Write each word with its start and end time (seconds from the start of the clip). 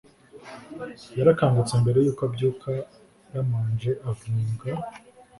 yarakangutse 1.17 1.73
mbere 1.83 1.97
yuko 2.05 2.21
abyuka 2.27 2.67
yaramanje 2.77 3.91
avuga 4.09 4.67